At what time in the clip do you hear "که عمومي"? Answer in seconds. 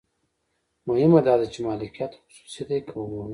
2.87-3.29